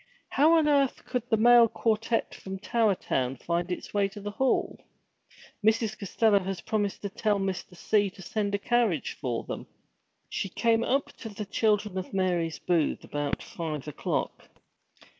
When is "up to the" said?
10.83-11.45